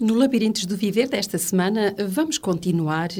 [0.00, 3.10] No Labirintos do Viver desta semana, vamos continuar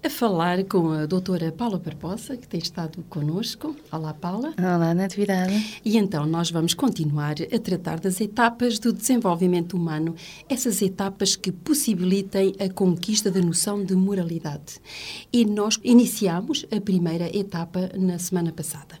[0.00, 3.74] a falar com a doutora Paula Barbosa, que tem estado connosco.
[3.90, 4.54] Olá, Paula.
[4.56, 5.80] Olá, Natividade.
[5.84, 10.14] E então nós vamos continuar a tratar das etapas do desenvolvimento humano,
[10.48, 14.80] essas etapas que possibilitem a conquista da noção de moralidade.
[15.32, 19.00] E nós iniciamos a primeira etapa na semana passada.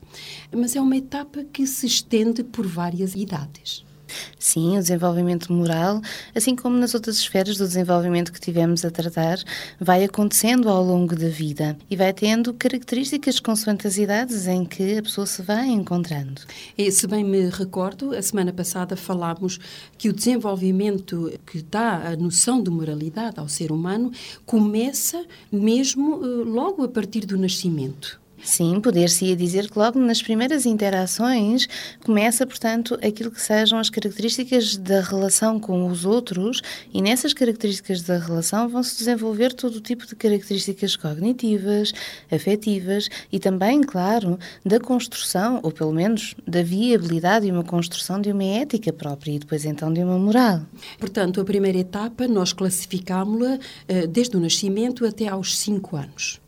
[0.52, 3.88] Mas é uma etapa que se estende por várias idades.
[4.38, 6.00] Sim, o desenvolvimento moral,
[6.34, 9.38] assim como nas outras esferas do desenvolvimento que tivemos a tratar,
[9.78, 14.98] vai acontecendo ao longo da vida e vai tendo características consoante as idades em que
[14.98, 16.42] a pessoa se vai encontrando.
[16.76, 19.58] E, se bem me recordo, a semana passada falámos
[19.96, 24.10] que o desenvolvimento que dá a noção de moralidade ao ser humano
[24.46, 28.20] começa mesmo eh, logo a partir do nascimento.
[28.42, 31.68] Sim, poder-se-ia dizer que logo nas primeiras interações
[32.04, 38.02] começa, portanto, aquilo que sejam as características da relação com os outros e nessas características
[38.02, 41.92] da relação vão-se desenvolver todo o tipo de características cognitivas,
[42.30, 48.32] afetivas e também, claro, da construção, ou pelo menos da viabilidade e uma construção de
[48.32, 50.62] uma ética própria e depois então de uma moral.
[50.98, 56.39] Portanto, a primeira etapa nós classificámos-la eh, desde o nascimento até aos 5 anos.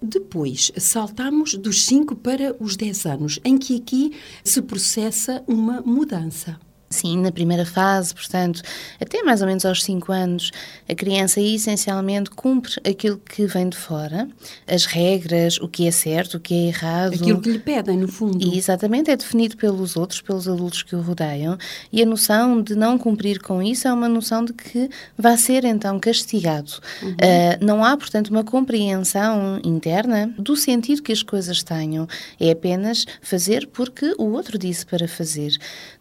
[0.00, 4.12] Depois, saltamos dos 5 para os 10 anos, em que aqui
[4.44, 6.58] se processa uma mudança.
[6.90, 8.62] Sim, na primeira fase, portanto,
[8.98, 10.50] até mais ou menos aos 5 anos,
[10.88, 14.26] a criança essencialmente cumpre aquilo que vem de fora,
[14.66, 17.14] as regras, o que é certo, o que é errado.
[17.14, 18.42] Aquilo que lhe pedem, no fundo.
[18.42, 21.58] E exatamente, é definido pelos outros, pelos adultos que o rodeiam,
[21.92, 25.66] e a noção de não cumprir com isso é uma noção de que vai ser
[25.66, 26.72] então castigado.
[27.02, 27.10] Uhum.
[27.10, 32.08] Uh, não há, portanto, uma compreensão interna do sentido que as coisas tenham.
[32.40, 35.52] É apenas fazer porque o outro disse para fazer.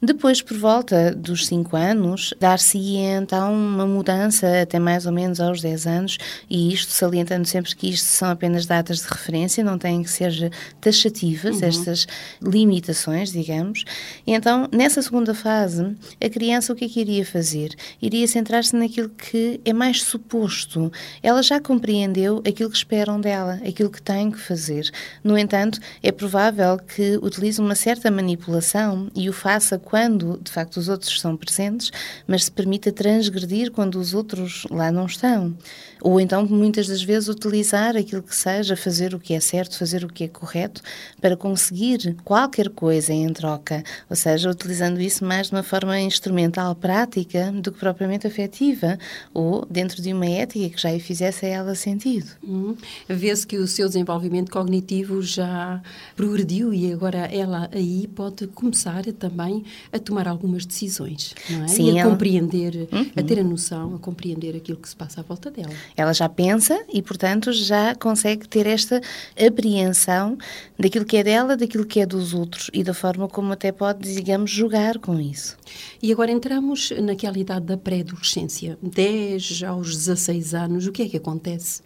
[0.02, 5.40] Depois, por volta volta dos 5 anos, dar-se-ia então uma mudança até mais ou menos
[5.40, 6.18] aos 10 anos,
[6.48, 10.52] e isto salientando sempre que isto são apenas datas de referência, não têm que ser
[10.80, 11.68] taxativas, uhum.
[11.68, 12.08] estas
[12.44, 13.86] limitações, digamos.
[14.26, 17.74] E então, nessa segunda fase, a criança o que é que iria fazer?
[18.00, 20.92] Iria centrar-se naquilo que é mais suposto.
[21.24, 24.92] Ela já compreendeu aquilo que esperam dela, aquilo que tem que fazer.
[25.24, 30.67] No entanto, é provável que utilize uma certa manipulação e o faça quando, de facto,
[30.68, 31.92] facto os outros estão presentes,
[32.28, 35.56] mas se permita transgredir quando os outros lá não estão.
[36.02, 40.04] Ou então, muitas das vezes, utilizar aquilo que seja, fazer o que é certo, fazer
[40.04, 40.82] o que é correto,
[41.22, 43.84] para conseguir qualquer coisa em troca.
[44.10, 48.98] Ou seja, utilizando isso mais de uma forma instrumental, prática, do que propriamente afetiva,
[49.34, 52.28] ou dentro de uma ética que já lhe fizesse a ela sentido.
[52.44, 52.76] Hum.
[53.08, 55.82] Vê-se que o seu desenvolvimento cognitivo já
[56.16, 61.68] progrediu e agora ela aí pode começar também a tomar algumas decisões, não é?
[61.68, 62.12] Sim, e a ela...
[62.12, 63.12] compreender, uhum.
[63.16, 65.74] a ter a noção, a compreender aquilo que se passa à volta dela.
[65.96, 69.02] Ela já pensa e, portanto, já consegue ter esta
[69.38, 70.38] apreensão
[70.78, 74.14] daquilo que é dela, daquilo que é dos outros e da forma como até pode,
[74.14, 75.58] digamos, jogar com isso.
[76.02, 81.18] E agora entramos naquela idade da pré-adolescência, 10 aos 16 anos, o que é que
[81.18, 81.82] acontece?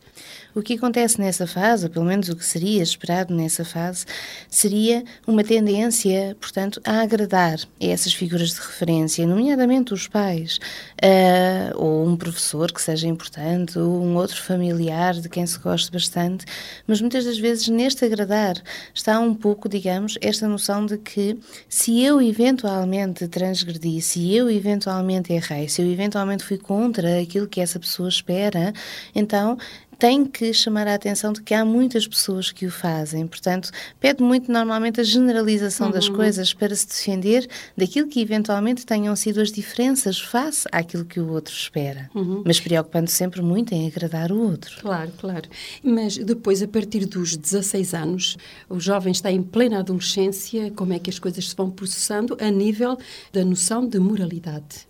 [0.54, 4.06] O que acontece nessa fase, ou pelo menos o que seria esperado nessa fase,
[4.50, 10.60] seria uma tendência, portanto, a agradar essas figuras de referência, nomeadamente os pais,
[11.02, 15.90] uh, ou um professor que seja importante, ou um outro familiar de quem se goste
[15.90, 16.46] bastante,
[16.86, 18.62] mas muitas das vezes neste agradar
[18.94, 21.40] está um pouco, digamos, esta noção de que
[21.70, 27.62] se eu eventualmente transgredi, se eu eventualmente errei, se eu eventualmente fui contra aquilo que
[27.62, 28.74] essa pessoa espera,
[29.16, 29.58] então
[30.02, 33.28] tem que chamar a atenção de que há muitas pessoas que o fazem.
[33.28, 33.70] Portanto,
[34.00, 35.94] pede muito normalmente a generalização uhum.
[35.94, 41.20] das coisas para se defender daquilo que eventualmente tenham sido as diferenças face àquilo que
[41.20, 42.10] o outro espera.
[42.16, 42.42] Uhum.
[42.44, 44.76] Mas preocupando sempre muito em agradar o outro.
[44.82, 45.48] Claro, claro.
[45.84, 48.38] Mas depois, a partir dos 16 anos,
[48.68, 52.50] o jovem está em plena adolescência, como é que as coisas se vão processando a
[52.50, 52.98] nível
[53.32, 54.90] da noção de moralidade?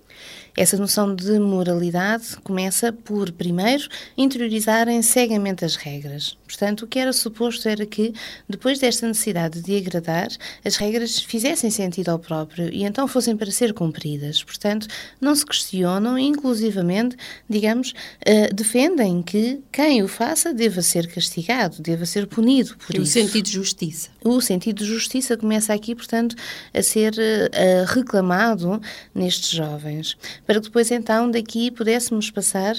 [0.56, 3.88] Essa noção de moralidade começa por, primeiro,
[4.18, 6.38] interiorizarem cegamente as regras.
[6.46, 8.14] Portanto, o que era suposto era que,
[8.50, 10.28] depois desta necessidade de agradar,
[10.66, 14.44] as regras fizessem sentido ao próprio e então fossem para ser cumpridas.
[14.44, 14.88] Portanto,
[15.22, 17.16] não se questionam e, inclusivamente,
[17.50, 23.02] digamos, uh, defendem que quem o faça deva ser castigado, deva ser punido por o
[23.02, 23.20] isso.
[23.20, 24.10] O sentido de justiça.
[24.24, 26.36] O sentido de justiça começa aqui, portanto,
[26.74, 28.82] a ser uh, reclamado
[29.16, 30.18] nestes jovens
[30.52, 32.76] para que depois então daqui pudéssemos passar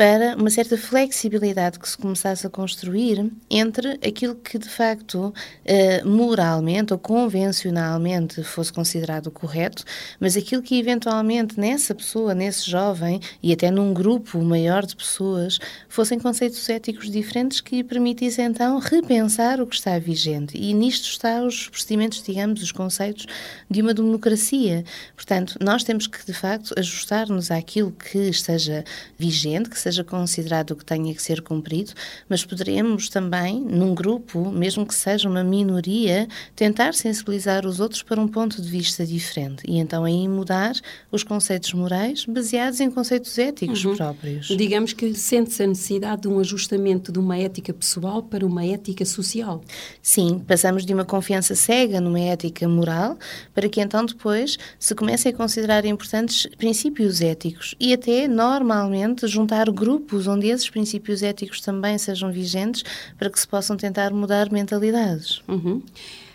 [0.00, 5.30] para uma certa flexibilidade que se começasse a construir entre aquilo que de facto
[5.62, 9.84] eh, moralmente ou convencionalmente fosse considerado correto,
[10.18, 15.58] mas aquilo que eventualmente nessa pessoa, nesse jovem e até num grupo maior de pessoas
[15.86, 20.56] fossem conceitos éticos diferentes que permitissem então repensar o que está vigente.
[20.56, 23.26] E nisto está os procedimentos, digamos, os conceitos
[23.68, 24.82] de uma democracia.
[25.14, 28.82] Portanto, nós temos que de facto ajustar-nos àquilo que esteja
[29.18, 31.92] vigente, que seja considerado que tenha que ser cumprido,
[32.28, 38.20] mas poderemos também, num grupo, mesmo que seja uma minoria, tentar sensibilizar os outros para
[38.20, 40.74] um ponto de vista diferente e então aí mudar
[41.10, 43.96] os conceitos morais baseados em conceitos éticos uhum.
[43.96, 44.46] próprios.
[44.46, 49.04] Digamos que sente-se a necessidade de um ajustamento de uma ética pessoal para uma ética
[49.04, 49.62] social.
[50.00, 53.18] Sim, passamos de uma confiança cega numa ética moral
[53.52, 59.69] para que então depois se comece a considerar importantes princípios éticos e até normalmente juntar
[59.72, 62.82] grupos onde esses princípios éticos também sejam vigentes
[63.18, 65.42] para que se possam tentar mudar mentalidades.
[65.48, 65.82] Uhum.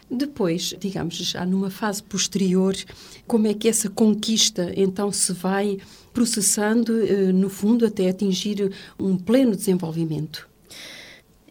[0.10, 2.76] Depois, digamos, já numa fase posterior,
[3.26, 5.80] como é que essa conquista então se vai
[6.14, 10.48] processando, eh, no fundo, até atingir um pleno desenvolvimento?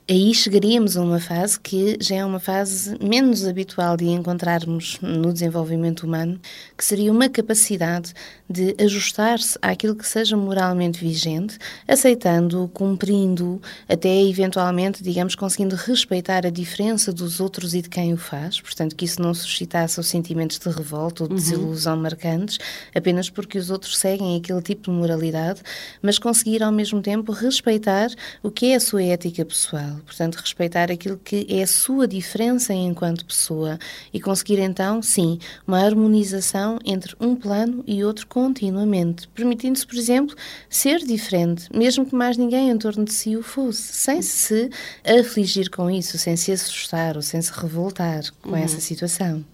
[0.06, 5.33] Aí chegaríamos a uma fase que já é uma fase menos habitual de encontrarmos no
[5.33, 6.39] desenvolvimento humano,
[6.77, 8.12] que seria uma capacidade
[8.49, 11.56] de ajustar-se àquilo que seja moralmente vigente,
[11.89, 18.19] aceitando, cumprindo, até eventualmente, digamos, conseguindo respeitar a diferença dos outros e de quem o
[18.19, 21.41] faz, portanto, que isso não suscitasse os sentimentos de revolta ou de uhum.
[21.41, 22.59] desilusão marcantes,
[22.95, 25.62] apenas porque os outros seguem aquele tipo de moralidade,
[26.03, 28.11] mas conseguir ao mesmo tempo respeitar
[28.43, 32.73] o que é a sua ética pessoal portanto, respeitar aquilo que é a sua diferença
[32.73, 33.79] enquanto pessoa
[34.12, 40.35] e conseguir então, sim, uma harmonização entre um plano e outro continuamente, permitindo-se, por exemplo,
[40.69, 44.70] ser diferente, mesmo que mais ninguém em torno de si o fosse, sem se
[45.05, 48.56] afligir com isso, sem se assustar ou sem se revoltar com uhum.
[48.56, 49.44] essa situação.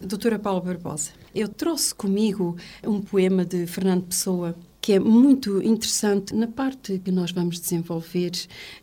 [0.00, 6.34] Doutora Paula Barbosa, eu trouxe comigo um poema de Fernando Pessoa que é muito interessante
[6.34, 8.32] na parte que nós vamos desenvolver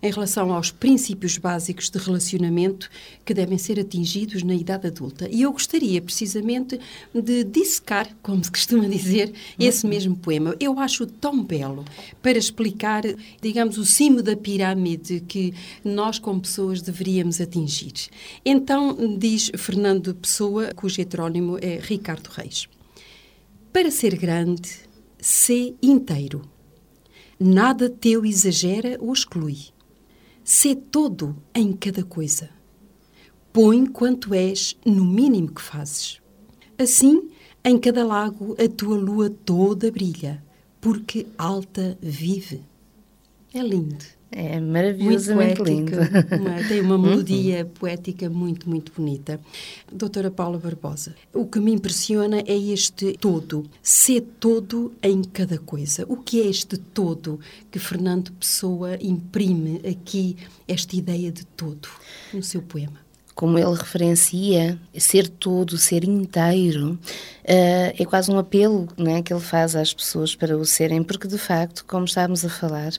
[0.01, 2.89] em relação aos princípios básicos de relacionamento
[3.23, 5.27] que devem ser atingidos na idade adulta.
[5.31, 6.79] E eu gostaria precisamente
[7.13, 10.55] de dissecar, como se costuma dizer, esse mesmo poema.
[10.59, 11.85] Eu acho tão belo
[12.21, 13.03] para explicar,
[13.41, 15.53] digamos, o cimo da pirâmide que
[15.83, 17.93] nós, como pessoas, deveríamos atingir.
[18.45, 22.67] Então, diz Fernando Pessoa, cujo heterónimo é Ricardo Reis.
[23.71, 24.84] Para ser grande,
[25.27, 26.43] Sê inteiro.
[27.39, 29.57] Nada teu exagera ou exclui.
[30.43, 32.51] Sê todo em cada coisa.
[33.51, 36.21] Põe quanto és no mínimo que fazes.
[36.77, 37.27] Assim,
[37.63, 40.45] em cada lago a tua lua toda brilha,
[40.79, 42.61] porque alta vive.
[43.51, 44.05] É lindo.
[44.37, 45.93] É maravilhosamente lindo.
[46.67, 47.69] Tem uma melodia uhum.
[47.69, 49.39] poética muito, muito bonita.
[49.89, 56.05] Doutora Paula Barbosa, o que me impressiona é este todo, ser todo em cada coisa.
[56.09, 57.39] O que é este todo
[57.71, 60.35] que Fernando Pessoa imprime aqui,
[60.67, 61.87] esta ideia de todo,
[62.33, 63.04] no seu poema?
[63.35, 69.41] Como ele referencia, ser todo, ser inteiro, uh, é quase um apelo né, que ele
[69.41, 72.93] faz às pessoas para o serem, porque de facto, como estávamos a falar,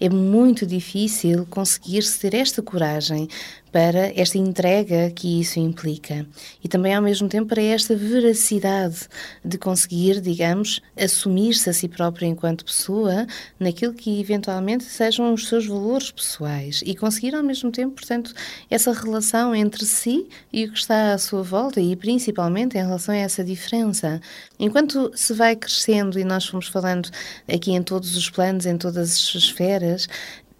[0.00, 3.28] é muito difícil conseguir-se ter esta coragem
[3.72, 6.26] para esta entrega que isso implica
[6.62, 9.08] e também ao mesmo tempo para esta veracidade
[9.44, 13.26] de conseguir, digamos, assumir-se a si próprio enquanto pessoa
[13.58, 18.34] naquilo que eventualmente sejam os seus valores pessoais e conseguir ao mesmo tempo, portanto,
[18.70, 23.14] essa relação entre si e o que está à sua volta e principalmente em relação
[23.14, 24.20] a essa diferença.
[24.58, 27.08] Enquanto se vai crescendo e nós fomos falando
[27.52, 30.08] aqui em todos os planos, em todas as esferas,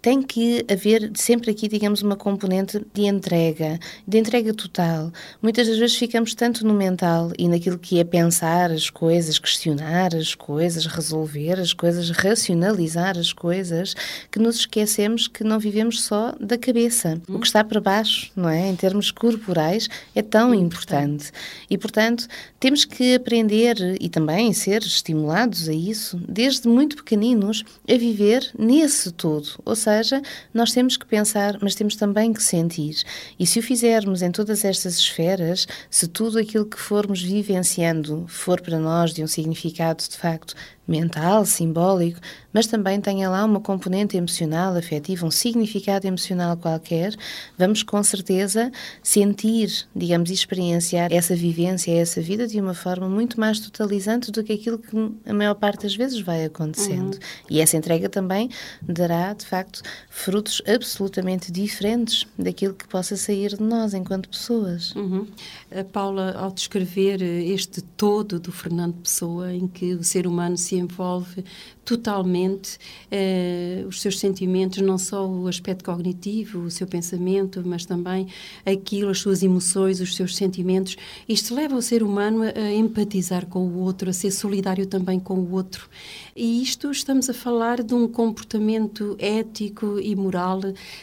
[0.01, 5.11] tem que haver sempre aqui, digamos, uma componente de entrega, de entrega total.
[5.41, 10.15] Muitas das vezes ficamos tanto no mental e naquilo que é pensar as coisas, questionar
[10.15, 13.95] as coisas, resolver as coisas, racionalizar as coisas,
[14.31, 17.21] que nos esquecemos que não vivemos só da cabeça.
[17.29, 18.67] O que está para baixo, não é?
[18.67, 21.31] Em termos corporais, é tão importante.
[21.69, 22.27] E, portanto,
[22.61, 29.11] temos que aprender e também ser estimulados a isso, desde muito pequeninos, a viver nesse
[29.11, 29.59] todo.
[29.65, 30.21] Ou seja,
[30.53, 33.01] nós temos que pensar, mas temos também que sentir.
[33.39, 38.61] E se o fizermos em todas estas esferas, se tudo aquilo que formos vivenciando for
[38.61, 40.53] para nós de um significado de facto
[40.87, 42.19] mental, simbólico,
[42.51, 47.15] mas também tenha lá uma componente emocional, afetiva, um significado emocional qualquer,
[47.57, 48.71] vamos com certeza
[49.01, 54.53] sentir, digamos, experienciar essa vivência, essa vida de uma forma muito mais totalizante do que
[54.53, 54.95] aquilo que
[55.25, 57.13] a maior parte das vezes vai acontecendo.
[57.13, 57.19] Uhum.
[57.49, 58.49] E essa entrega também
[58.81, 64.93] dará, de facto, frutos absolutamente diferentes daquilo que possa sair de nós enquanto pessoas.
[64.95, 65.27] Uhum.
[65.73, 70.70] A Paula, ao descrever este todo do Fernando Pessoa, em que o ser humano se
[70.77, 71.43] envolve
[71.83, 72.77] totalmente
[73.09, 78.27] eh, os seus sentimentos, não só o aspecto cognitivo, o seu pensamento, mas também
[78.65, 80.95] aquilo, as suas emoções, os seus sentimentos.
[81.27, 85.19] Isto leva o ser humano a, a empatizar com o outro, a ser solidário também
[85.19, 85.89] com o outro.
[86.35, 90.61] E isto estamos a falar de um comportamento ético e moral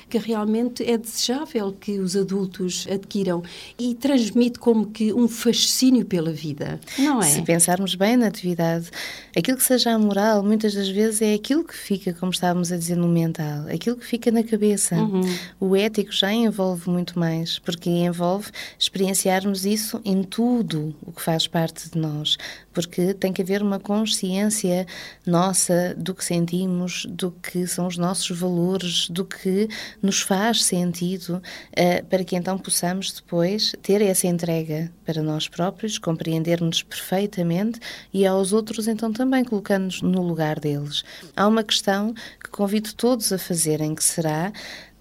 [0.08, 3.42] que realmente é desejável que os adultos adquiram
[3.78, 7.24] e transmite como que um fascínio pela vida, não é?
[7.24, 8.90] Se pensarmos bem na atividade,
[9.36, 12.96] aquilo que seja moral, muitas das vezes é aquilo que fica, como estávamos a dizer,
[12.96, 14.94] no mental, aquilo que fica na cabeça.
[14.94, 15.22] Uhum.
[15.58, 21.46] O ético já envolve muito mais, porque envolve experienciarmos isso em tudo o que faz
[21.46, 22.38] parte de nós,
[22.78, 24.86] porque tem que haver uma consciência
[25.26, 29.68] nossa do que sentimos, do que são os nossos valores, do que
[30.00, 31.42] nos faz sentido,
[31.72, 37.80] uh, para que então possamos depois ter essa entrega para nós próprios, compreendermos perfeitamente
[38.14, 41.02] e aos outros então também colocando-nos no lugar deles.
[41.34, 44.52] Há uma questão que convido todos a fazerem, que será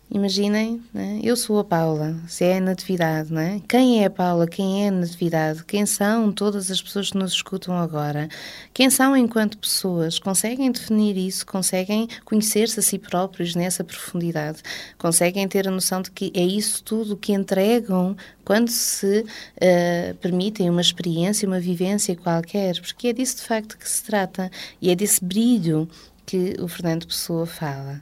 [0.10, 1.20] Imaginem, né?
[1.22, 3.62] eu sou a Paula, se é a Natividade, né?
[3.68, 7.34] quem é a Paula, quem é a Natividade, quem são todas as pessoas que nos
[7.34, 8.30] escutam agora,
[8.74, 14.60] quem são enquanto pessoas, conseguem definir isso, conseguem conhecer-se a si próprios nessa profundidade,
[14.98, 20.70] conseguem ter a noção de que é isso tudo que entregam quando se uh, permitem
[20.70, 24.50] uma experiência, uma vivência qualquer, porque é disso de facto que se trata
[24.82, 25.86] e é desse brilho
[26.26, 28.02] que o Fernando Pessoa fala.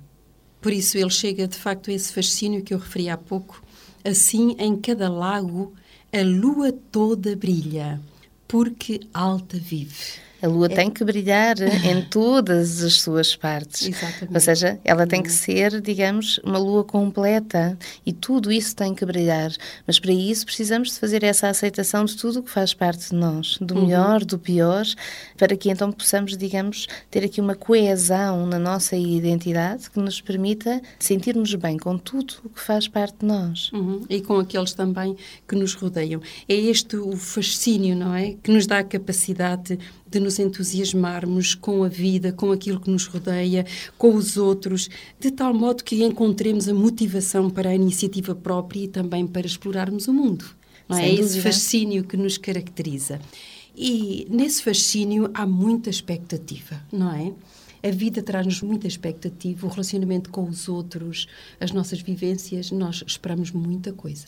[0.66, 3.62] Por isso ele chega de facto a esse fascínio que eu referi há pouco.
[4.04, 5.76] Assim, em cada lago,
[6.12, 8.02] a lua toda brilha,
[8.48, 10.25] porque alta vive.
[10.42, 10.70] A lua é...
[10.70, 13.88] tem que brilhar em todas as suas partes.
[13.88, 14.34] Exatamente.
[14.34, 15.36] Ou seja, ela tem que uhum.
[15.36, 19.52] ser, digamos, uma lua completa e tudo isso tem que brilhar.
[19.86, 23.16] Mas para isso precisamos de fazer essa aceitação de tudo o que faz parte de
[23.16, 23.86] nós, do uhum.
[23.86, 24.86] melhor, do pior,
[25.38, 30.82] para que então possamos, digamos, ter aqui uma coesão na nossa identidade que nos permita
[31.00, 33.72] sentirmos bem com tudo o que faz parte de nós.
[33.72, 34.04] Uhum.
[34.10, 35.16] E com aqueles também
[35.48, 36.22] que nos rodeiam.
[36.48, 38.36] É este o fascínio, não é?
[38.42, 43.06] Que nos dá a capacidade de nos entusiasmarmos com a vida, com aquilo que nos
[43.06, 43.66] rodeia,
[43.98, 48.88] com os outros, de tal modo que encontremos a motivação para a iniciativa própria e
[48.88, 50.46] também para explorarmos o mundo.
[50.88, 51.10] Não é?
[51.10, 53.20] é esse fascínio que nos caracteriza.
[53.76, 57.34] E nesse fascínio há muita expectativa, não é?
[57.84, 61.28] A vida traz-nos muita expectativa, o relacionamento com os outros,
[61.60, 64.26] as nossas vivências, nós esperamos muita coisa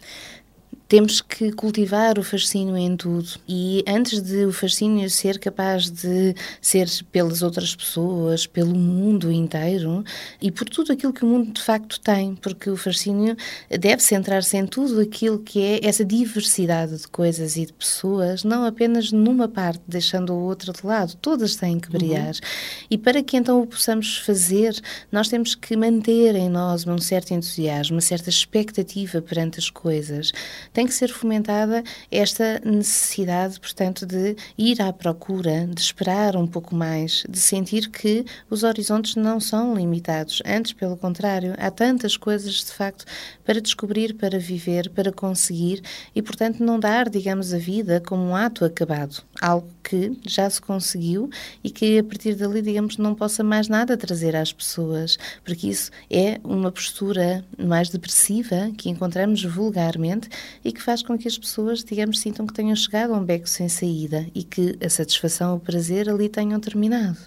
[0.87, 6.33] temos que cultivar o fascínio em tudo e antes de o fascínio ser capaz de
[6.61, 10.03] ser pelas outras pessoas, pelo mundo inteiro
[10.41, 13.35] e por tudo aquilo que o mundo de facto tem, porque o fascínio
[13.69, 18.65] deve centrar-se em tudo aquilo que é essa diversidade de coisas e de pessoas, não
[18.65, 22.27] apenas numa parte, deixando a outra de lado, todas têm que brilhar.
[22.27, 22.87] Uhum.
[22.91, 24.79] E para que então o possamos fazer,
[25.11, 30.31] nós temos que manter em nós um certo entusiasmo, uma certa expectativa perante as coisas
[30.77, 36.75] tem que ser fomentada esta necessidade, portanto, de ir à procura, de esperar um pouco
[36.75, 40.39] mais, de sentir que os horizontes não são limitados.
[40.45, 43.05] Antes, pelo contrário, há tantas coisas, de facto,
[43.43, 45.81] para descobrir, para viver, para conseguir
[46.13, 49.23] e, portanto, não dar, digamos, a vida como um ato acabado.
[49.41, 51.29] algo que já se conseguiu
[51.63, 55.89] e que a partir dali, digamos, não possa mais nada trazer às pessoas, porque isso
[56.11, 60.29] é uma postura mais depressiva que encontramos vulgarmente
[60.67, 63.47] e que faz com que as pessoas, digamos, sintam que tenham chegado a um beco
[63.47, 67.17] sem saída e que a satisfação, o prazer ali tenham terminado.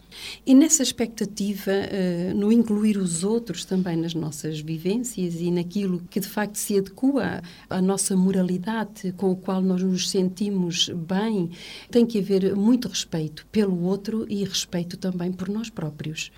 [0.44, 6.20] E nessa expectativa, uh, no incluir os outros também nas nossas vivências e naquilo que
[6.20, 11.50] de facto se adequa à nossa moralidade, com o qual nós nos sentimos bem,
[11.90, 16.30] tem que haver muito respeito pelo outro e respeito também por nós próprios.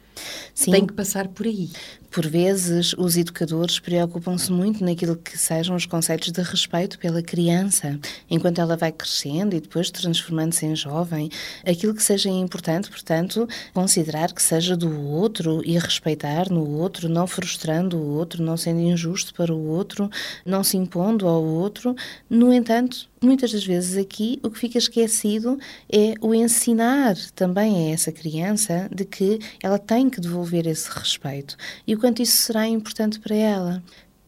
[0.55, 0.71] Sim.
[0.71, 1.71] Tem que passar por aí.
[2.11, 7.99] Por vezes, os educadores preocupam-se muito naquilo que sejam os conceitos de respeito pela criança,
[8.29, 11.31] enquanto ela vai crescendo e depois transformando-se em jovem.
[11.67, 17.27] Aquilo que seja importante, portanto, considerar que seja do outro e respeitar no outro, não
[17.27, 20.11] frustrando o outro, não sendo injusto para o outro,
[20.45, 21.97] não se impondo ao outro.
[22.29, 25.59] No entanto, muitas das vezes aqui o que fica esquecido
[25.91, 31.57] é o ensinar também a essa criança de que ela tem que devolver esse respeito
[31.87, 33.83] e o quanto isso será importante para ela.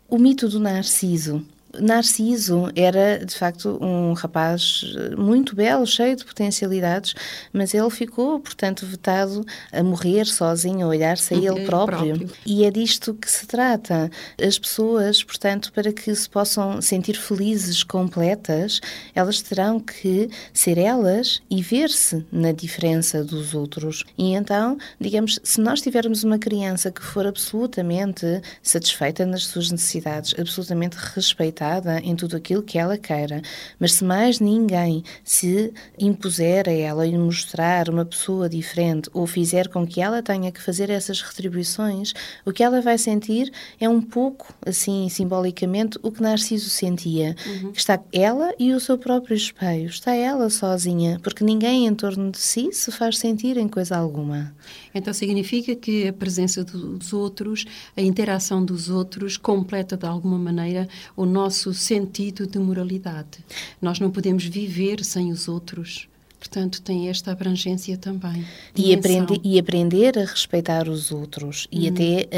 [0.09, 1.45] O mito do Narciso
[1.81, 7.15] Narciso era, de facto, um rapaz eh, muito belo, cheio de potencialidades,
[7.53, 12.19] mas ele ficou, portanto, vetado a morrer sozinho, a olhar-se a ele próprio.
[12.19, 12.31] próprio.
[12.47, 14.11] E é disto que se trata.
[14.41, 18.81] As pessoas, portanto, para que se possam sentir felizes, completas,
[19.15, 24.05] elas terão que ser elas e ver-se na diferença dos outros.
[24.17, 30.35] E então, digamos, se nós tivermos uma criança que for absolutamente satisfeita nas suas necessidades,
[30.39, 31.64] absolutamente respeitada,
[32.03, 33.43] em tudo aquilo que ela queira,
[33.79, 39.69] mas se mais ninguém se impuser a ela e mostrar uma pessoa diferente ou fizer
[39.69, 42.13] com que ela tenha que fazer essas retribuições,
[42.45, 47.37] o que ela vai sentir é um pouco, assim, simbolicamente, o que Narciso sentia.
[47.47, 47.73] Uhum.
[47.75, 49.87] Está ela e o seu próprio espelho.
[49.87, 54.55] Está ela sozinha, porque ninguém em torno de si se faz sentir em coisa alguma.
[54.95, 57.65] Então significa que a presença dos outros,
[57.97, 63.45] a interação dos outros, completa de alguma maneira o nosso sentido de moralidade.
[63.83, 66.09] Nós não podemos viver sem os outros.
[66.45, 68.45] Portanto, tem esta abrangência também.
[68.77, 71.95] E, aprende, e aprender a respeitar os outros e uhum.
[71.95, 72.29] até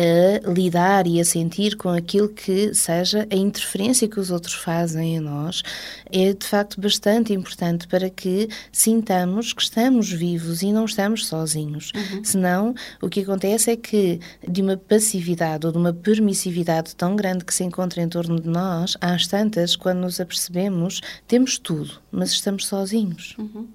[0.46, 5.16] a lidar e a sentir com aquilo que seja a interferência que os outros fazem
[5.16, 5.62] em nós
[6.08, 11.90] é de facto bastante importante para que sintamos que estamos vivos e não estamos sozinhos.
[11.92, 12.24] Uhum.
[12.24, 17.44] Senão, o que acontece é que de uma passividade ou de uma permissividade tão grande
[17.44, 22.30] que se encontra em torno de nós, às tantas, quando nos apercebemos, temos tudo, mas
[22.30, 23.34] estamos sozinhos.
[23.36, 23.66] Uhum.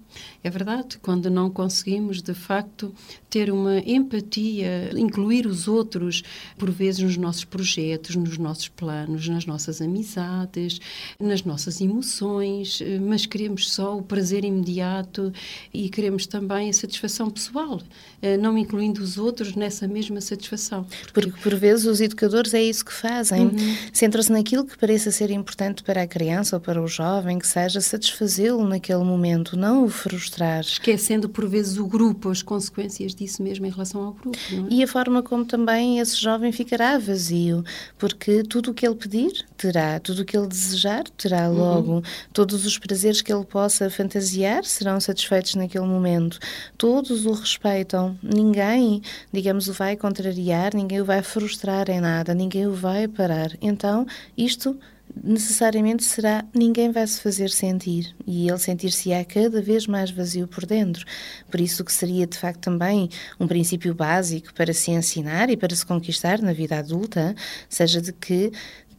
[0.43, 2.93] É verdade, quando não conseguimos de facto
[3.29, 6.23] ter uma empatia, incluir os outros,
[6.57, 10.79] por vezes nos nossos projetos, nos nossos planos, nas nossas amizades,
[11.19, 15.31] nas nossas emoções, mas queremos só o prazer imediato
[15.73, 17.81] e queremos também a satisfação pessoal,
[18.21, 20.85] eh, não incluindo os outros nessa mesma satisfação.
[21.01, 23.77] Porque, Porque por vezes os educadores é isso que fazem, uhum.
[23.93, 27.79] centram-se naquilo que pareça ser importante para a criança ou para o jovem, que seja
[27.79, 30.61] satisfazê-lo naquele momento, não o frustrar.
[30.61, 34.37] Esquecendo por vezes o grupo, as consequências disso mesmo em relação ao grupo.
[34.51, 34.73] É?
[34.73, 37.63] E a forma como também esse jovem ficará vazio,
[37.97, 39.99] porque tudo o que ele pedir, terá.
[39.99, 41.57] Tudo o que ele desejar, terá uhum.
[41.57, 41.91] logo.
[41.93, 42.01] Uhum.
[42.33, 46.39] Todos os prazeres que ele possa fantasiar serão satisfeitos naquele momento.
[46.77, 48.17] Todos o respeitam.
[48.23, 53.51] Ninguém, digamos, o vai contrariar, ninguém o vai frustrar em nada, ninguém o vai parar.
[53.61, 54.77] Então, isto
[55.23, 60.65] necessariamente será ninguém vai se fazer sentir e ele sentir-se-á cada vez mais vazio por
[60.65, 61.05] dentro.
[61.49, 65.75] Por isso que seria de facto também um princípio básico para se ensinar e para
[65.75, 67.35] se conquistar na vida adulta,
[67.69, 68.51] seja de que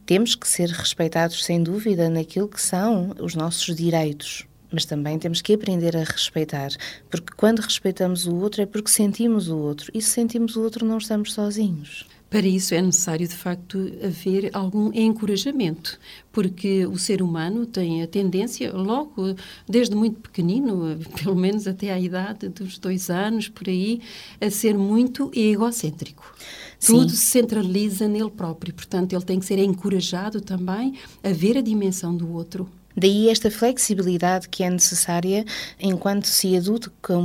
[0.05, 4.45] temos que ser respeitados sem dúvida naquilo que são os nossos direitos.
[4.71, 6.71] Mas também temos que aprender a respeitar,
[7.09, 10.83] porque quando respeitamos o outro é porque sentimos o outro, e se sentimos o outro
[10.83, 12.07] não estamos sozinhos.
[12.33, 15.99] Para isso é necessário, de facto, haver algum encorajamento,
[16.31, 19.35] porque o ser humano tem a tendência, logo
[19.69, 24.01] desde muito pequenino, pelo menos até à idade dos dois anos, por aí,
[24.41, 26.35] a ser muito egocêntrico.
[26.79, 26.93] Sim.
[26.93, 31.61] Tudo se centraliza nele próprio, portanto, ele tem que ser encorajado também a ver a
[31.61, 32.67] dimensão do outro.
[32.95, 35.43] Daí esta flexibilidade que é necessária
[35.79, 37.17] enquanto se educa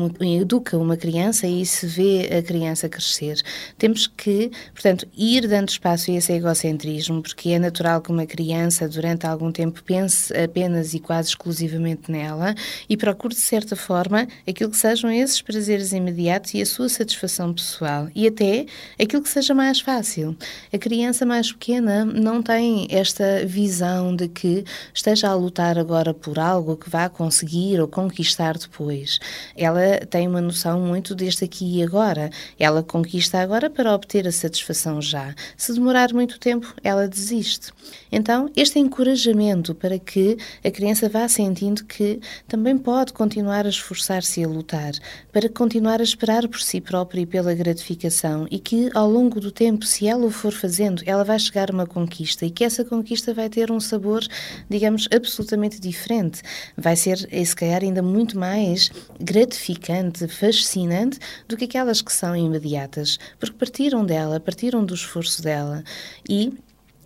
[0.79, 3.41] uma, criança e se vê a criança crescer.
[3.77, 8.89] Temos que, portanto, ir dando espaço a esse egocentrismo, porque é natural que uma criança,
[8.89, 12.55] durante algum tempo, pense apenas e quase exclusivamente nela
[12.89, 17.53] e procure, de certa forma, aquilo que sejam esses prazeres imediatos e a sua satisfação
[17.53, 18.67] pessoal e até
[18.99, 20.37] aquilo que seja mais fácil.
[20.73, 26.15] A criança mais pequena não tem esta visão de que esteja a lutar lutar agora
[26.15, 29.19] por algo que vá conseguir ou conquistar depois.
[29.57, 32.31] Ela tem uma noção muito deste aqui e agora.
[32.57, 35.35] Ela conquista agora para obter a satisfação já.
[35.57, 37.73] Se demorar muito tempo, ela desiste.
[38.13, 44.41] Então, este encorajamento para que a criança vá sentindo que também pode continuar a esforçar-se
[44.41, 44.93] e a lutar,
[45.33, 49.51] para continuar a esperar por si própria e pela gratificação e que ao longo do
[49.51, 52.85] tempo, se ela o for fazendo, ela vai chegar a uma conquista e que essa
[52.85, 54.23] conquista vai ter um sabor,
[54.71, 55.48] digamos, absolutamente
[55.81, 56.43] diferente.
[56.77, 63.19] Vai ser, se calhar, ainda muito mais gratificante, fascinante do que aquelas que são imediatas,
[63.39, 65.83] porque partiram dela, partiram do esforço dela
[66.29, 66.53] e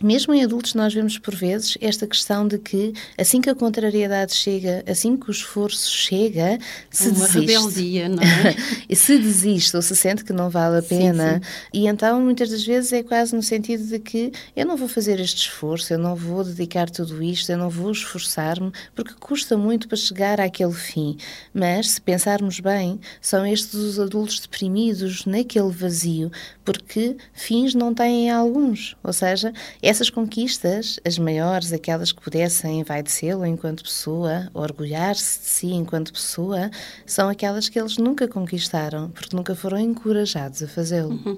[0.03, 4.35] mesmo em adultos, nós vemos por vezes esta questão de que assim que a contrariedade
[4.35, 6.59] chega, assim que o esforço chega,
[6.91, 7.39] se Uma desiste.
[7.41, 8.57] rebeldia, não é?
[8.95, 11.35] se desiste ou se sente que não vale a pena.
[11.35, 11.51] Sim, sim.
[11.73, 15.21] E então, muitas das vezes, é quase no sentido de que eu não vou fazer
[15.21, 19.89] este esforço, eu não vou dedicar tudo isto, eu não vou esforçar-me, porque custa muito
[19.89, 21.17] para chegar àquele fim.
[21.53, 26.31] Mas, se pensarmos bem, são estes os adultos deprimidos naquele vazio,
[26.65, 28.97] porque fins não têm alguns.
[29.03, 29.53] Ou seja,
[29.93, 36.71] essas conquistas, as maiores, aquelas que pudessem envaidecê-lo enquanto pessoa, orgulhar-se de si enquanto pessoa,
[37.05, 41.11] são aquelas que eles nunca conquistaram, porque nunca foram encorajados a fazê-lo.
[41.11, 41.37] Uhum.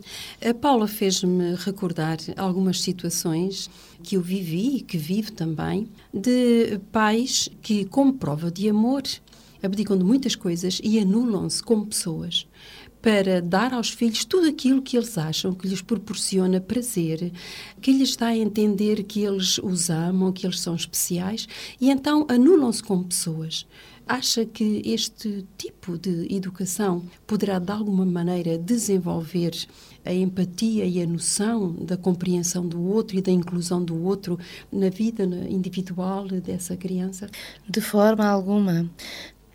[0.49, 3.69] A Paula fez-me recordar algumas situações
[4.05, 9.03] que eu vivi e que vivo também, de pais que, como prova de amor,
[9.64, 12.47] abdicam de muitas coisas e anulam-se como pessoas
[13.05, 17.31] para dar aos filhos tudo aquilo que eles acham que lhes proporciona prazer,
[17.79, 21.47] que lhes dá a entender que eles os amam, que eles são especiais,
[21.79, 23.67] e então anulam-se como pessoas.
[24.09, 29.53] Acha que este tipo de educação poderá, de alguma maneira, desenvolver
[30.03, 34.38] a empatia e a noção da compreensão do outro e da inclusão do outro
[34.73, 37.29] na vida individual dessa criança?
[37.69, 38.90] De forma alguma.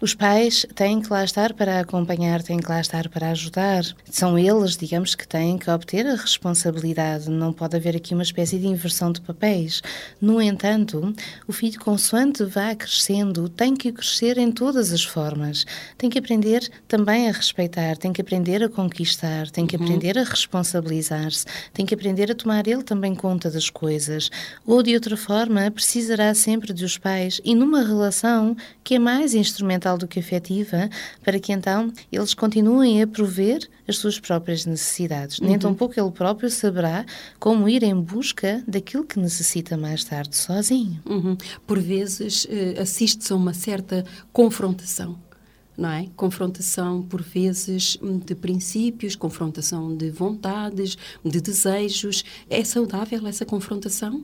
[0.02, 3.84] Os pais têm que lá estar para acompanhar, têm que lá estar para ajudar.
[4.10, 7.30] São eles, digamos, que têm que obter a responsabilidade.
[7.30, 9.84] Não pode haver aqui uma espécie de inversão de papéis.
[10.22, 11.14] No entanto,
[11.46, 15.66] o filho, consoante vá crescendo, tem que crescer em todas as formas.
[15.98, 19.84] Tem que aprender também a respeitar, tem que aprender a conquistar, tem que uhum.
[19.84, 24.30] aprender a responsabilizar-se, tem que aprender a tomar ele também conta das coisas.
[24.66, 29.89] Ou, de outra forma, precisará sempre dos pais e numa relação que é mais instrumental
[29.98, 30.90] do que afetiva,
[31.24, 35.40] para que então eles continuem a prover as suas próprias necessidades.
[35.40, 35.48] Uhum.
[35.48, 37.06] Nem tampouco ele próprio saberá
[37.40, 41.02] como ir em busca daquilo que necessita mais tarde sozinho.
[41.06, 41.38] Uhum.
[41.66, 45.18] Por vezes uh, assiste-se a uma certa confrontação
[45.80, 46.08] não é?
[46.16, 52.26] Confrontação, por vezes, de princípios, confrontação de vontades, de desejos.
[52.50, 54.22] É saudável essa confrontação?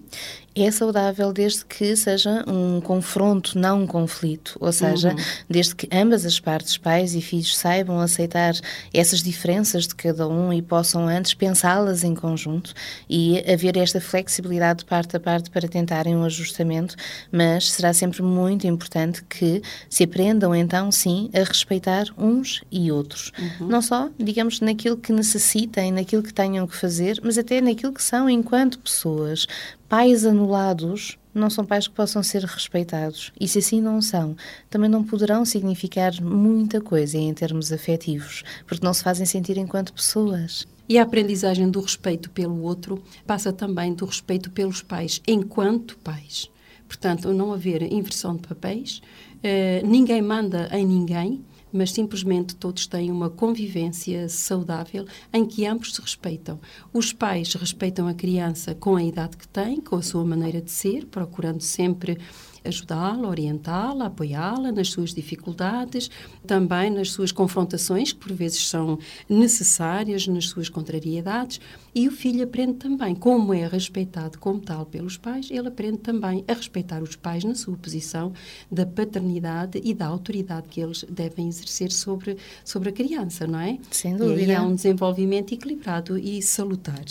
[0.54, 4.58] É saudável desde que seja um confronto, não um conflito.
[4.60, 5.24] Ou seja, uhum.
[5.50, 8.54] desde que ambas as partes, pais e filhos, saibam aceitar
[8.94, 12.74] essas diferenças de cada um e possam antes pensá-las em conjunto
[13.10, 16.96] e haver esta flexibilidade de parte a parte para tentarem um ajustamento,
[17.32, 23.32] mas será sempre muito importante que se aprendam então, sim, a respeitar uns e outros.
[23.38, 23.68] Uhum.
[23.68, 28.04] Não só, digamos, naquilo que necessitem, naquilo que tenham que fazer, mas até naquilo que
[28.04, 29.48] são enquanto pessoas.
[29.88, 33.32] Pais anulados não são pais que possam ser respeitados.
[33.40, 34.36] E se assim não são,
[34.70, 39.94] também não poderão significar muita coisa em termos afetivos, porque não se fazem sentir enquanto
[39.94, 40.66] pessoas.
[40.88, 46.50] E a aprendizagem do respeito pelo outro passa também do respeito pelos pais, enquanto pais.
[46.88, 49.02] Portanto, não haver inversão de papéis,
[49.44, 55.94] eh, ninguém manda em ninguém, mas simplesmente todos têm uma convivência saudável em que ambos
[55.94, 56.60] se respeitam.
[56.94, 60.72] Os pais respeitam a criança com a idade que tem, com a sua maneira de
[60.72, 62.18] ser, procurando sempre
[62.66, 66.10] ajudá-la, orientá-la, apoiá-la nas suas dificuldades,
[66.46, 69.00] também nas suas confrontações, que por vezes são
[69.30, 71.60] necessárias, nas suas contrariedades.
[71.94, 76.44] E o filho aprende também, como é respeitado como tal pelos pais, ele aprende também
[76.48, 78.34] a respeitar os pais na sua posição
[78.70, 83.78] da paternidade e da autoridade que eles devem exercer sobre, sobre a criança, não é?
[83.92, 84.42] Sem dúvida.
[84.42, 87.06] E aí há um desenvolvimento equilibrado e salutar.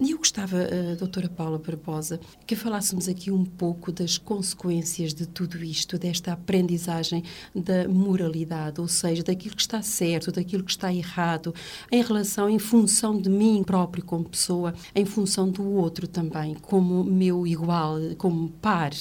[0.00, 5.14] E eu gostava, uh, doutora Paula Barbosa, que falássemos aqui um pouco das consequências consequências
[5.14, 10.70] de tudo isto, desta aprendizagem da moralidade, ou seja, daquilo que está certo, daquilo que
[10.70, 11.54] está errado,
[11.90, 17.02] em relação, em função de mim próprio como pessoa, em função do outro também, como
[17.02, 18.92] meu igual, como par.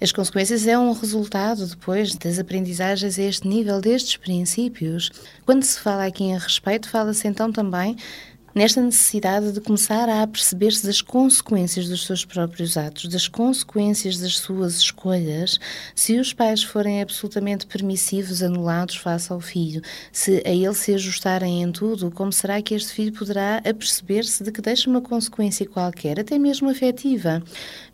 [0.00, 5.10] As consequências é um resultado depois das aprendizagens a este nível destes princípios.
[5.44, 7.96] Quando se fala aqui em respeito, fala-se então também
[8.54, 14.38] nesta necessidade de começar a perceber-se das consequências dos seus próprios atos, das consequências das
[14.38, 15.58] suas escolhas,
[15.94, 19.82] se os pais forem absolutamente permissivos, anulados face ao filho,
[20.12, 24.50] se a ele se ajustarem em tudo, como será que este filho poderá aperceber-se de
[24.50, 27.42] que deixa uma consequência qualquer, até mesmo afetiva?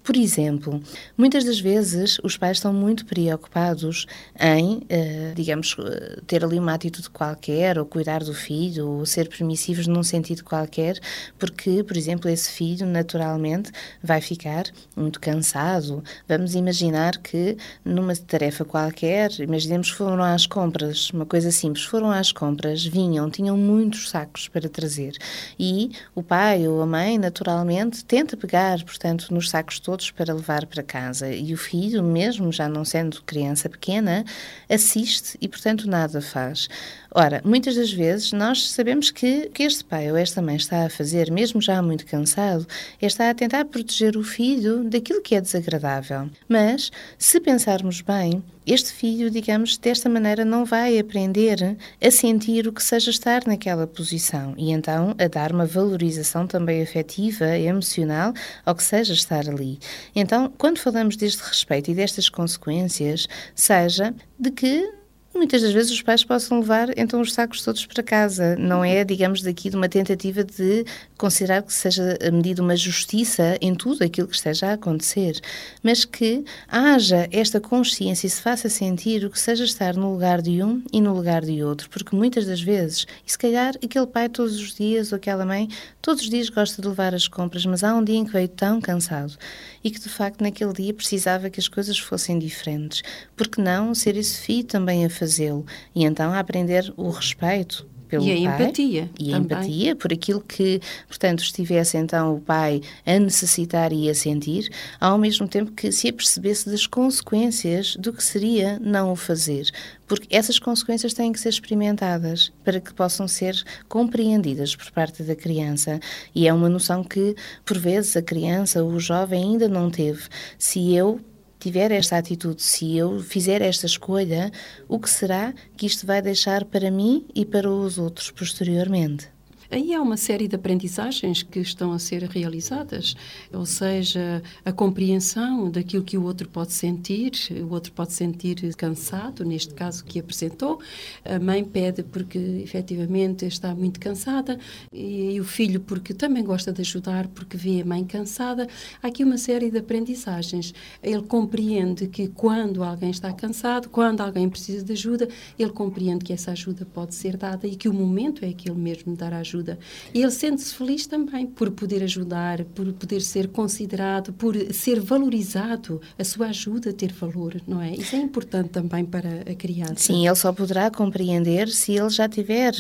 [0.06, 0.80] Por exemplo,
[1.18, 4.06] muitas das vezes os pais estão muito preocupados
[4.38, 9.28] em, uh, digamos, eh, ter ali uma atitude qualquer, ou cuidar do filho, ou ser
[9.28, 11.00] permissivos num sentido qualquer,
[11.36, 16.04] porque, por exemplo, esse filho naturalmente vai ficar muito cansado.
[16.28, 22.12] Vamos imaginar que numa tarefa qualquer, imaginemos que foram às compras, uma coisa simples, foram
[22.12, 25.16] às compras, vinham, tinham muitos sacos para trazer
[25.58, 30.34] e o pai ou a mãe naturalmente tenta pegar, portanto, nos sacos todos todos para
[30.34, 34.24] levar para casa e o filho, mesmo já não sendo criança pequena,
[34.68, 36.68] assiste e, portanto, nada faz.
[37.14, 40.90] Ora, muitas das vezes nós sabemos que que este pai ou esta mãe está a
[40.90, 42.66] fazer, mesmo já muito cansado,
[43.00, 46.28] é estar a tentar proteger o filho daquilo que é desagradável.
[46.46, 52.72] Mas, se pensarmos bem, este filho, digamos, desta maneira não vai aprender a sentir o
[52.72, 58.32] que seja estar naquela posição e então a dar uma valorização também afetiva, emocional
[58.64, 59.78] ao que seja estar ali.
[60.14, 64.95] Então, quando falamos deste respeito e destas consequências, seja de que
[65.36, 68.56] muitas das vezes os pais possam levar então os sacos todos para casa.
[68.56, 70.84] Não é, digamos, daqui de uma tentativa de
[71.16, 75.40] considerar que seja medida uma justiça em tudo aquilo que esteja a acontecer,
[75.82, 80.42] mas que haja esta consciência e se faça sentir o que seja estar no lugar
[80.42, 84.06] de um e no lugar de outro, porque muitas das vezes, e se calhar aquele
[84.06, 85.68] pai todos os dias ou aquela mãe
[86.00, 88.48] todos os dias gosta de levar as compras, mas há um dia em que veio
[88.48, 89.36] tão cansado
[89.82, 93.02] e que de facto naquele dia precisava que as coisas fossem diferentes.
[93.36, 98.24] Porque não ser esse filho também a fazê-lo e então a aprender o respeito pelo
[98.24, 99.10] e a pai, empatia.
[99.18, 104.14] E a empatia por aquilo que, portanto, estivesse então o pai a necessitar e a
[104.14, 109.68] sentir, ao mesmo tempo que se apercebesse das consequências do que seria não o fazer.
[110.06, 115.34] Porque essas consequências têm que ser experimentadas para que possam ser compreendidas por parte da
[115.34, 115.98] criança.
[116.32, 117.34] E é uma noção que,
[117.64, 120.28] por vezes, a criança ou o jovem ainda não teve.
[120.56, 121.20] Se eu
[121.66, 124.52] tiver esta atitude, se eu fizer esta escolha,
[124.86, 129.35] o que será que isto vai deixar para mim e para os outros posteriormente?
[129.70, 133.14] Aí há uma série de aprendizagens que estão a ser realizadas,
[133.52, 139.44] ou seja, a compreensão daquilo que o outro pode sentir, o outro pode sentir cansado,
[139.44, 140.80] neste caso que apresentou,
[141.24, 144.58] a mãe pede porque efetivamente está muito cansada
[144.92, 148.66] e, o filho porque também gosta de ajudar porque vê a mãe cansada.
[149.02, 150.72] Há aqui uma série de aprendizagens.
[151.02, 156.32] Ele compreende que quando alguém está cansado, quando alguém precisa de ajuda, ele compreende que
[156.32, 159.55] essa ajuda pode ser dada e que o momento é aquele mesmo de dar ajuda
[159.56, 159.78] ajuda.
[160.12, 166.00] E ele sente-se feliz também por poder ajudar, por poder ser considerado, por ser valorizado,
[166.18, 167.92] a sua ajuda ter valor, não é?
[167.92, 169.94] Isso é importante também para a criança.
[169.96, 172.72] Sim, ele só poderá compreender se ele já tiver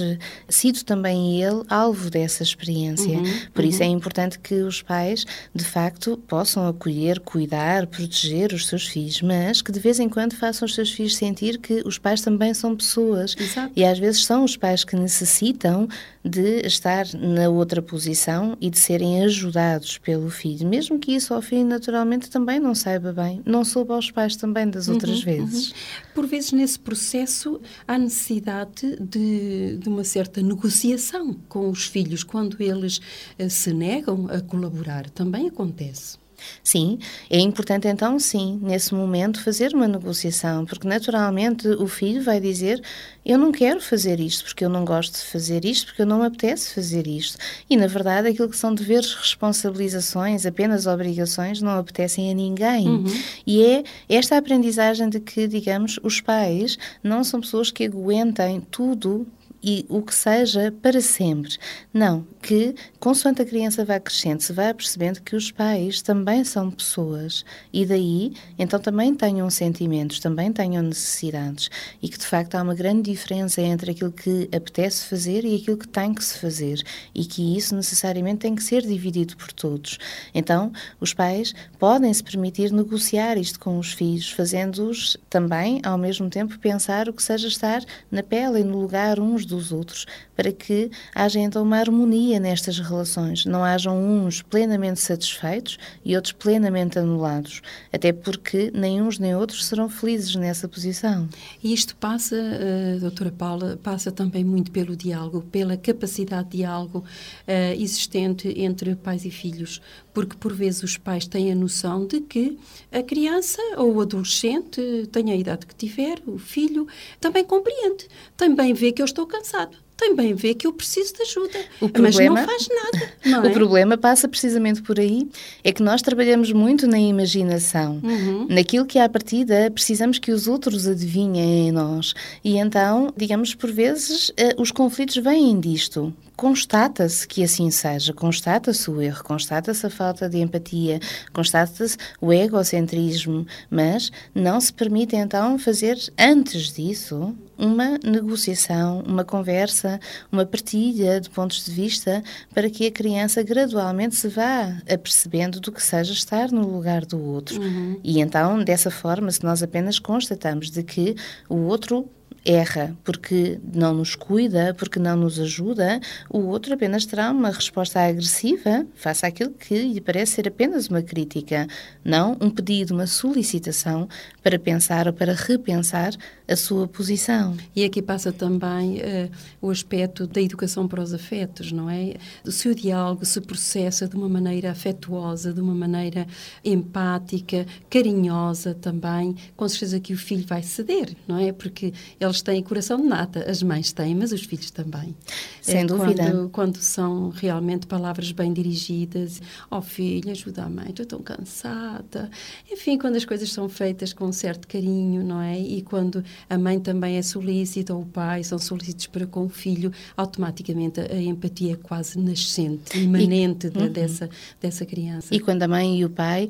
[0.48, 3.18] sido também ele alvo dessa experiência.
[3.18, 3.70] Uhum, por uhum.
[3.70, 9.22] isso é importante que os pais, de facto, possam acolher, cuidar, proteger os seus filhos,
[9.22, 12.52] mas que de vez em quando façam os seus filhos sentir que os pais também
[12.54, 13.34] são pessoas.
[13.38, 13.72] Exato.
[13.74, 15.88] E às vezes são os pais que necessitam
[16.28, 21.40] de estar na outra posição e de serem ajudados pelo filho, mesmo que isso ao
[21.40, 25.68] filho naturalmente também não saiba bem, não soube aos pais também das outras uhum, vezes.
[25.68, 25.76] Uhum.
[26.14, 32.60] Por vezes nesse processo há necessidade de, de, uma certa negociação com os filhos quando
[32.60, 32.98] eles
[33.38, 35.08] uh, se negam a colaborar.
[35.10, 36.18] Também acontece.
[36.62, 36.98] Sim,
[37.30, 42.82] é importante então, sim, nesse momento fazer uma negociação, porque naturalmente o filho vai dizer:
[43.24, 46.20] Eu não quero fazer isto, porque eu não gosto de fazer isto, porque eu não
[46.20, 47.38] me apetece fazer isto.
[47.68, 52.88] E na verdade, aquilo que são deveres, responsabilizações, apenas obrigações, não apetecem a ninguém.
[52.88, 53.22] Uhum.
[53.46, 59.26] E é esta aprendizagem de que, digamos, os pais não são pessoas que aguentem tudo
[59.62, 61.56] e o que seja para sempre.
[61.92, 66.70] Não, que consoante a criança vai crescendo, se vai percebendo que os pais também são
[66.70, 71.70] pessoas e daí então também tenham sentimentos, também tenham necessidades
[72.02, 75.76] e que de facto há uma grande diferença entre aquilo que apetece fazer e aquilo
[75.76, 76.82] que tem que se fazer
[77.14, 79.98] e que isso necessariamente tem que ser dividido por todos.
[80.34, 86.28] Então, os pais podem se permitir negociar isto com os filhos, fazendo-os também ao mesmo
[86.28, 90.52] tempo pensar o que seja estar na pele e no lugar uns dos outros, para
[90.52, 96.98] que haja então uma harmonia nestas relações, não hajam uns plenamente satisfeitos e outros plenamente
[96.98, 101.28] anulados, até porque nem uns nem outros serão felizes nessa posição.
[101.62, 106.98] E isto passa, uh, doutora Paula, passa também muito pelo diálogo, pela capacidade de diálogo
[106.98, 109.80] uh, existente entre pais e filhos,
[110.12, 112.58] porque por vezes os pais têm a noção de que
[112.90, 114.80] a criança ou o adolescente,
[115.12, 116.86] tenha a idade que tiver, o filho,
[117.20, 121.58] também compreende, também vê que eu estou cansado também vê que eu preciso de ajuda,
[121.98, 123.12] mas não faz nada.
[123.24, 123.48] Não é?
[123.48, 125.26] O problema passa precisamente por aí,
[125.64, 128.46] é que nós trabalhamos muito na imaginação, uhum.
[128.48, 132.14] naquilo que à partida precisamos que os outros adivinhem em nós.
[132.44, 136.12] E então, digamos, por vezes, eh, os conflitos vêm disto.
[136.36, 141.00] Constata-se que assim seja, constata-se o erro, constata-se a falta de empatia,
[141.32, 149.98] constata-se o egocentrismo, mas não se permite então fazer antes disso uma negociação, uma conversa,
[150.30, 152.22] uma partilha de pontos de vista
[152.52, 157.18] para que a criança gradualmente se vá apercebendo do que seja estar no lugar do
[157.18, 157.58] outro.
[157.58, 157.98] Uhum.
[158.04, 161.16] E então, dessa forma, se nós apenas constatamos de que
[161.48, 162.06] o outro
[162.46, 168.00] erra porque não nos cuida, porque não nos ajuda, o outro apenas terá uma resposta
[168.00, 171.66] agressiva face àquilo que lhe parece ser apenas uma crítica,
[172.04, 174.08] não um pedido, uma solicitação
[174.42, 176.12] para pensar ou para repensar
[176.48, 177.56] a sua posição.
[177.74, 179.30] E aqui passa também uh,
[179.60, 182.14] o aspecto da educação para os afetos, não é?
[182.44, 186.26] Se o diálogo se processa de uma maneira afetuosa, de uma maneira
[186.64, 191.52] empática, carinhosa também, com certeza que o filho vai ceder, não é?
[191.52, 191.92] Porque
[192.36, 195.14] eles têm coração de nata, as mães têm, mas os filhos também.
[195.60, 196.24] Sem é, dúvida.
[196.24, 201.20] Quando, quando, são realmente palavras bem dirigidas, ó oh, filho, ajuda a mãe, estou tão
[201.20, 202.30] cansada.
[202.70, 205.58] Enfim, quando as coisas são feitas com um certo carinho, não é?
[205.58, 209.48] E quando a mãe também é solícita, ou o pai são solícitos para com o
[209.48, 213.92] filho, automaticamente a, empatia é quase nascente, imanente e, de, uhum.
[213.92, 214.28] dessa,
[214.60, 215.34] dessa criança.
[215.34, 216.48] E quando a mãe e o pai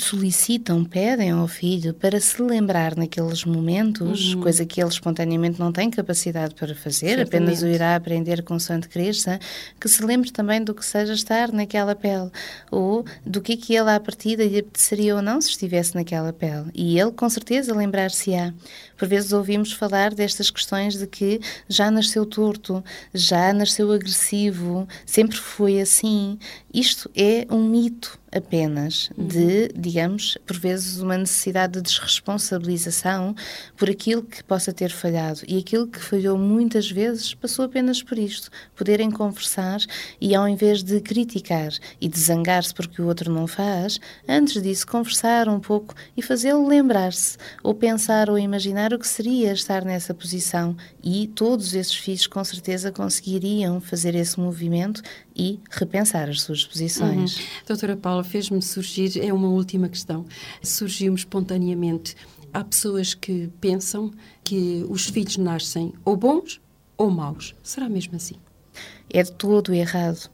[0.00, 4.42] solicitam, pedem ao filho para se lembrar naqueles momentos, uhum.
[4.42, 7.28] coisa que ele espontaneamente não tem capacidade para fazer, Certamente.
[7.28, 9.40] apenas o irá aprender com consoante cresça,
[9.80, 12.30] que se lembre também do que seja estar naquela pele,
[12.70, 16.32] ou do que é que ele à partida lhe apeteceria ou não se estivesse naquela
[16.32, 16.66] pele.
[16.74, 18.52] E ele com certeza lembrar-se-á.
[19.00, 22.84] Por vezes ouvimos falar destas questões de que já nasceu torto,
[23.14, 26.38] já nasceu agressivo, sempre foi assim.
[26.70, 29.26] Isto é um mito apenas uhum.
[29.26, 33.34] de, digamos, por vezes uma necessidade de desresponsabilização
[33.76, 35.40] por aquilo que possa ter falhado.
[35.48, 39.80] E aquilo que falhou muitas vezes passou apenas por isto: poderem conversar
[40.20, 44.86] e, ao invés de criticar e de zangar-se porque o outro não faz, antes disso,
[44.86, 50.12] conversar um pouco e fazê-lo lembrar-se, ou pensar ou imaginar o que seria estar nessa
[50.14, 50.76] posição.
[51.02, 55.02] E todos esses filhos, com certeza, conseguiriam fazer esse movimento
[55.34, 57.36] e repensar as suas posições.
[57.36, 57.44] Uhum.
[57.66, 60.24] Doutora Paula, fez-me surgir, é uma última questão,
[60.62, 62.16] surgiu-me espontaneamente.
[62.52, 64.10] Há pessoas que pensam
[64.42, 66.60] que os filhos nascem ou bons
[66.96, 67.54] ou maus.
[67.62, 68.34] Será mesmo assim?
[69.08, 70.30] É de todo errado.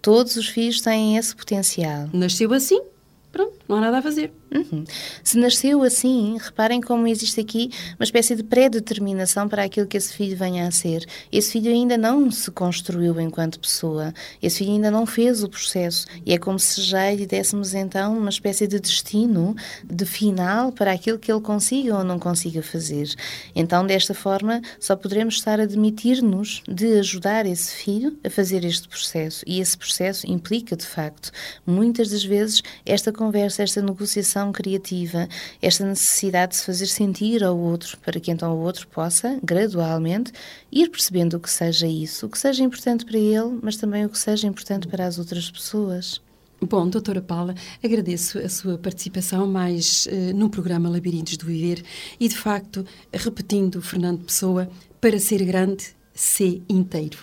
[0.00, 2.10] Todos os filhos têm esse potencial.
[2.12, 2.82] Nasceu assim?
[3.30, 4.32] Pronto, não há nada a fazer.
[4.54, 4.84] Uhum.
[5.24, 10.12] Se nasceu assim, reparem como existe aqui uma espécie de pré-determinação para aquilo que esse
[10.12, 11.06] filho venha a ser.
[11.30, 16.06] Esse filho ainda não se construiu enquanto pessoa, esse filho ainda não fez o processo
[16.26, 20.92] e é como se já lhe dessemos então uma espécie de destino, de final para
[20.92, 23.08] aquilo que ele consiga ou não consiga fazer.
[23.54, 28.88] Então, desta forma, só poderemos estar a admitir-nos de ajudar esse filho a fazer este
[28.88, 31.30] processo e esse processo implica, de facto,
[31.66, 35.28] muitas das vezes esta conversa, esta negociação criativa,
[35.60, 40.32] esta necessidade de se fazer sentir ao outro, para que então o outro possa, gradualmente,
[40.70, 44.08] ir percebendo o que seja isso, o que seja importante para ele, mas também o
[44.08, 46.20] que seja importante para as outras pessoas.
[46.64, 51.82] Bom, doutora Paula, agradeço a sua participação mais uh, no programa Labirintos do Viver
[52.20, 57.18] e, de facto, repetindo Fernando Pessoa, para ser grande ser inteiro.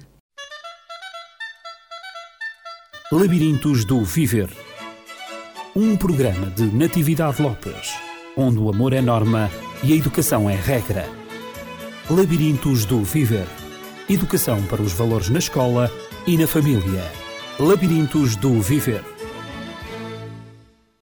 [3.11, 4.49] Labirintos do Viver.
[5.75, 7.95] Um programa de Natividade Lopes,
[8.35, 9.49] onde o amor é norma
[9.83, 11.07] e a educação é regra.
[12.09, 13.47] Labirintos do Viver.
[14.09, 15.89] Educação para os valores na escola
[16.27, 17.28] e na família.
[17.59, 19.03] Labirintos do Viver